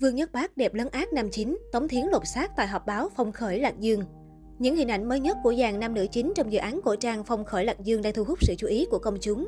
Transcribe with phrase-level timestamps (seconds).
[0.00, 3.08] Vương Nhất Bác đẹp lấn át nam chính, Tống Thiến lột xác tại họp báo
[3.16, 4.04] phong khởi Lạc Dương.
[4.58, 7.24] Những hình ảnh mới nhất của dàn nam nữ chính trong dự án cổ trang
[7.24, 9.46] Phong khởi Lạc Dương đang thu hút sự chú ý của công chúng.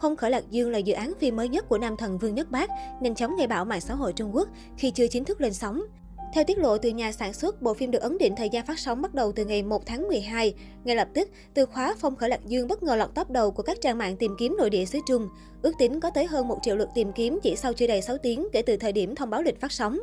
[0.00, 2.50] Phong khởi Lạc Dương là dự án phim mới nhất của nam thần Vương Nhất
[2.50, 5.52] Bác, nhanh chóng gây bão mạng xã hội Trung Quốc khi chưa chính thức lên
[5.52, 5.82] sóng.
[6.32, 8.78] Theo tiết lộ từ nhà sản xuất, bộ phim được ấn định thời gian phát
[8.78, 10.54] sóng bắt đầu từ ngày 1 tháng 12.
[10.84, 13.62] Ngay lập tức, từ khóa Phong khởi Lạc Dương bất ngờ lọt top đầu của
[13.62, 15.28] các trang mạng tìm kiếm nội địa xứ Trung.
[15.62, 18.18] Ước tính có tới hơn 1 triệu lượt tìm kiếm chỉ sau chưa đầy 6
[18.18, 19.98] tiếng kể từ thời điểm thông báo lịch phát sóng.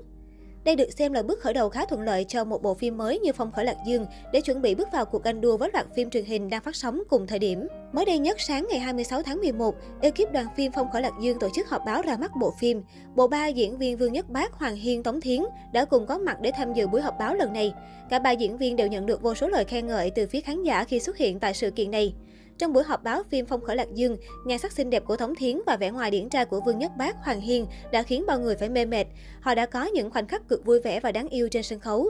[0.66, 3.20] Đây được xem là bước khởi đầu khá thuận lợi cho một bộ phim mới
[3.20, 5.86] như Phong khởi Lạc Dương để chuẩn bị bước vào cuộc ganh đua với loạt
[5.96, 7.68] phim truyền hình đang phát sóng cùng thời điểm.
[7.94, 11.40] Mới đây nhất sáng ngày 26 tháng 11, ekip đoàn phim Phong khởi Lạc Dương
[11.40, 12.82] tổ chức họp báo ra mắt bộ phim.
[13.16, 15.42] Bộ ba diễn viên Vương Nhất Bác, Hoàng Hiên, Tống Thiến
[15.74, 17.74] đã cùng có mặt để tham dự buổi họp báo lần này.
[18.10, 20.64] Cả ba diễn viên đều nhận được vô số lời khen ngợi từ phía khán
[20.64, 22.14] giả khi xuất hiện tại sự kiện này.
[22.58, 25.36] Trong buổi họp báo phim Phong khởi Lạc Dương, nhan sắc xinh đẹp của thống
[25.36, 28.40] Thiến và vẻ ngoài điển trai của Vương Nhất Bác, Hoàng Hiên đã khiến bao
[28.40, 29.06] người phải mê mệt.
[29.42, 32.10] Họ đã có những khoảnh khắc cực vui vẻ và đáng yêu trên sân khấu.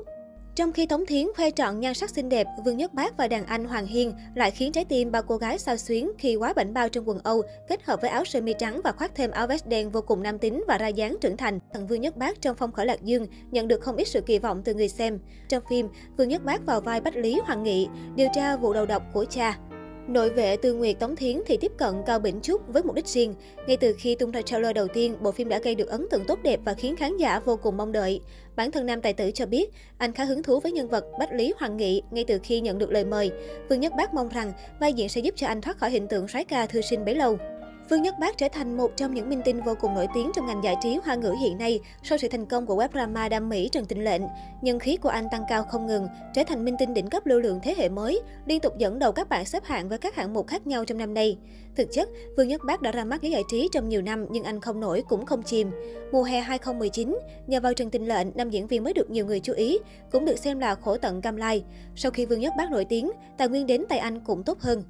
[0.55, 3.46] Trong khi Tống Thiến khoe trọn nhan sắc xinh đẹp, Vương Nhất Bác và đàn
[3.46, 6.74] anh Hoàng Hiên lại khiến trái tim bao cô gái sao xuyến khi quá bảnh
[6.74, 9.48] bao trong quần Âu, kết hợp với áo sơ mi trắng và khoác thêm áo
[9.48, 11.59] vest đen vô cùng nam tính và ra dáng trưởng thành.
[11.74, 14.40] Thần Vương Nhất Bác trong Phong khởi Lạc Dương nhận được không ít sự kỳ
[14.40, 15.20] vọng từ người xem.
[15.49, 15.87] Trong phim,
[16.18, 19.26] Vương Nhất Bác vào vai Bách Lý Hoàng Nghị, điều tra vụ đầu độc của
[19.30, 19.57] cha.
[20.07, 23.07] Nội vệ Tư Nguyệt Tống Thiến thì tiếp cận Cao Bỉnh Trúc với mục đích
[23.07, 23.35] riêng.
[23.67, 26.25] Ngay từ khi tung ra trailer đầu tiên, bộ phim đã gây được ấn tượng
[26.27, 28.21] tốt đẹp và khiến khán giả vô cùng mong đợi.
[28.55, 31.34] Bản thân nam tài tử cho biết, anh khá hứng thú với nhân vật Bách
[31.34, 33.31] Lý Hoàng Nghị ngay từ khi nhận được lời mời.
[33.70, 36.27] Vương Nhất Bác mong rằng vai diễn sẽ giúp cho anh thoát khỏi hình tượng
[36.27, 37.37] soái ca thư sinh bấy lâu.
[37.89, 40.45] Vương Nhất Bác trở thành một trong những minh tinh vô cùng nổi tiếng trong
[40.45, 43.49] ngành giải trí hoa ngữ hiện nay sau sự thành công của web drama đam
[43.49, 44.21] mỹ Trần Tình Lệnh.
[44.61, 47.39] Nhân khí của anh tăng cao không ngừng, trở thành minh tinh đỉnh cấp lưu
[47.39, 50.33] lượng thế hệ mới, liên tục dẫn đầu các bảng xếp hạng với các hạng
[50.33, 51.37] mục khác nhau trong năm nay.
[51.75, 54.43] Thực chất, Vương Nhất Bác đã ra mắt giới giải trí trong nhiều năm nhưng
[54.43, 55.71] anh không nổi cũng không chìm.
[56.11, 59.39] Mùa hè 2019, nhờ vào Trần Tình Lệnh, nam diễn viên mới được nhiều người
[59.39, 59.79] chú ý,
[60.11, 61.63] cũng được xem là khổ tận cam lai.
[61.95, 64.83] Sau khi Vương Nhất Bác nổi tiếng, tài nguyên đến tay anh cũng tốt hơn.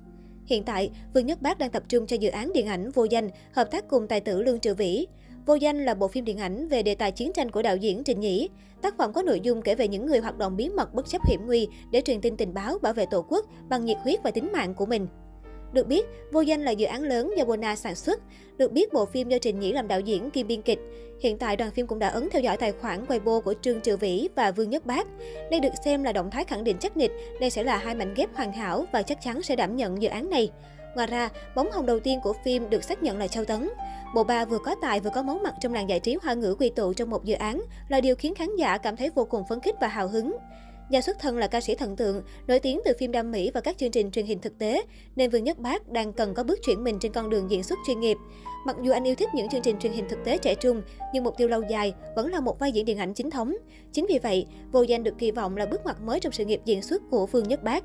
[0.45, 3.29] Hiện tại, Vương Nhất Bác đang tập trung cho dự án điện ảnh Vô Danh,
[3.51, 5.07] hợp tác cùng tài tử Lương Triệu Vĩ.
[5.45, 8.03] Vô Danh là bộ phim điện ảnh về đề tài chiến tranh của đạo diễn
[8.03, 8.50] Trình Nhĩ.
[8.81, 11.22] Tác phẩm có nội dung kể về những người hoạt động bí mật bất chấp
[11.28, 14.31] hiểm nguy để truyền tin tình báo bảo vệ tổ quốc bằng nhiệt huyết và
[14.31, 15.07] tính mạng của mình.
[15.74, 18.20] Được biết, Vô Danh là dự án lớn do Bona sản xuất.
[18.58, 20.80] Được biết, bộ phim do Trình Nhĩ làm đạo diễn kiêm biên kịch.
[21.20, 23.98] Hiện tại, đoàn phim cũng đã ấn theo dõi tài khoản Weibo của Trương Triệu
[23.98, 25.08] Vĩ và Vương Nhất Bác.
[25.52, 28.14] Đây được xem là động thái khẳng định chắc nịch, đây sẽ là hai mảnh
[28.14, 30.52] ghép hoàn hảo và chắc chắn sẽ đảm nhận dự án này.
[30.96, 33.70] Ngoài ra, bóng hồng đầu tiên của phim được xác nhận là Châu Tấn.
[34.16, 36.56] Bộ ba vừa có tài vừa có máu mặt trong làng giải trí hoa ngữ
[36.59, 39.44] quy tụ trong một dự án là điều khiến khán giả cảm thấy vô cùng
[39.50, 40.38] phấn khích và hào hứng.
[40.90, 43.62] Nhà xuất thân là ca sĩ thần tượng, nổi tiếng từ phim đam mỹ và
[43.62, 44.84] các chương trình truyền hình thực tế,
[45.16, 47.79] nên Vương Nhất Bác đang cần có bước chuyển mình trên con đường diễn xuất
[47.88, 48.18] chuyên nghiệp.
[48.66, 50.81] Mặc dù anh yêu thích những chương trình truyền hình thực tế trẻ trung,
[51.13, 53.56] nhưng mục tiêu lâu dài vẫn là một vai diễn điện ảnh chính thống.
[53.91, 56.62] Chính vì vậy, Vô Danh được kỳ vọng là bước ngoặt mới trong sự nghiệp
[56.66, 57.84] diễn xuất của Vương Nhất Bác.